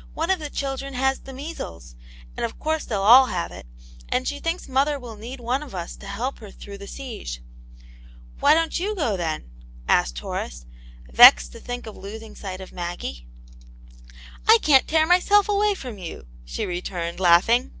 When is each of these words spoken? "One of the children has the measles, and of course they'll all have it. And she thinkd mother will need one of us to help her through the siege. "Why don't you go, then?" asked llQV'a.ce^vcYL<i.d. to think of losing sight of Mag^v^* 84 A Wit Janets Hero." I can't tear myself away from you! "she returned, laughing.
"One 0.12 0.30
of 0.30 0.38
the 0.38 0.50
children 0.50 0.92
has 0.92 1.20
the 1.20 1.32
measles, 1.32 1.94
and 2.36 2.44
of 2.44 2.58
course 2.58 2.84
they'll 2.84 3.00
all 3.00 3.28
have 3.28 3.50
it. 3.50 3.66
And 4.10 4.28
she 4.28 4.38
thinkd 4.38 4.68
mother 4.68 4.98
will 4.98 5.16
need 5.16 5.40
one 5.40 5.62
of 5.62 5.74
us 5.74 5.96
to 5.96 6.06
help 6.06 6.40
her 6.40 6.50
through 6.50 6.76
the 6.76 6.86
siege. 6.86 7.40
"Why 8.38 8.52
don't 8.52 8.78
you 8.78 8.94
go, 8.94 9.16
then?" 9.16 9.48
asked 9.88 10.16
llQV'a.ce^vcYL<i.d. 10.16 11.52
to 11.52 11.58
think 11.60 11.86
of 11.86 11.96
losing 11.96 12.34
sight 12.34 12.60
of 12.60 12.68
Mag^v^* 12.70 13.02
84 13.02 13.02
A 13.06 13.08
Wit 13.08 13.22
Janets 13.22 13.60
Hero." 13.62 14.40
I 14.46 14.58
can't 14.60 14.88
tear 14.88 15.06
myself 15.06 15.48
away 15.48 15.72
from 15.74 15.96
you! 15.96 16.26
"she 16.44 16.66
returned, 16.66 17.18
laughing. 17.18 17.72